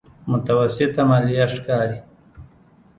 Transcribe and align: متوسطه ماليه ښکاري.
متوسطه 0.31 1.01
ماليه 1.09 1.45
ښکاري. 1.53 1.99